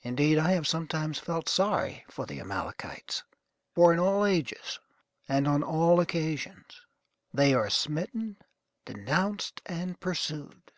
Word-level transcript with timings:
Indeed, 0.00 0.38
I 0.38 0.52
have 0.52 0.66
sometimes 0.66 1.18
felt 1.18 1.46
sorry 1.46 2.06
for 2.08 2.24
the 2.24 2.40
Amalekites, 2.40 3.22
for 3.74 3.92
in 3.92 3.98
all 3.98 4.24
ages, 4.24 4.80
and 5.28 5.46
on 5.46 5.62
all 5.62 6.00
occasions, 6.00 6.80
they 7.34 7.52
are 7.52 7.68
smitten, 7.68 8.38
denounced, 8.86 9.60
and 9.66 10.00
pursued. 10.00 10.72